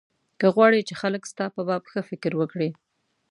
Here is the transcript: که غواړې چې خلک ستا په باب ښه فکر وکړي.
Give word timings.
که 0.39 0.47
غواړې 0.55 0.79
چې 0.87 0.93
خلک 1.01 1.23
ستا 1.31 1.45
په 1.55 1.61
باب 1.67 1.83
ښه 1.91 2.01
فکر 2.09 2.31
وکړي. 2.37 2.69